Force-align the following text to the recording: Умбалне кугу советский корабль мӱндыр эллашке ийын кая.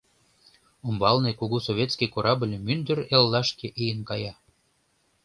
Умбалне 0.87 1.31
кугу 1.39 1.57
советский 1.67 2.09
корабль 2.13 2.55
мӱндыр 2.65 2.99
эллашке 3.15 3.67
ийын 3.81 3.99
кая. 4.09 4.33